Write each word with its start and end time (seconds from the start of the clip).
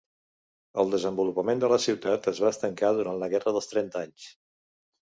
El 0.83 0.89
desenvolupament 0.95 1.61
de 1.65 1.69
la 1.75 1.79
ciutat 1.85 2.31
es 2.35 2.43
va 2.47 2.53
estancar 2.55 2.93
durant 3.03 3.25
la 3.27 3.31
Guerra 3.37 3.57
dels 3.59 3.71
Trenta 3.75 4.05
Anys. 4.07 4.33